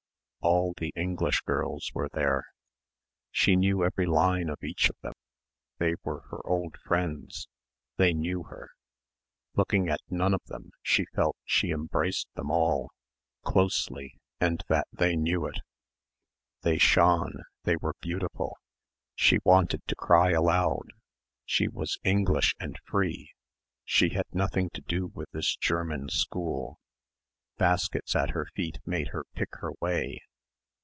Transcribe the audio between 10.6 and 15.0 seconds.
she felt she embraced them all, closely, and that